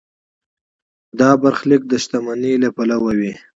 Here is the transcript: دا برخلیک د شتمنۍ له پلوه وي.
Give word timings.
دا 1.19 1.29
برخلیک 1.41 1.83
د 1.87 1.93
شتمنۍ 2.03 2.53
له 2.63 2.69
پلوه 2.75 3.11
وي. 3.19 3.33